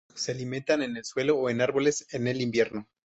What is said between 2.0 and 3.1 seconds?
en el invierno.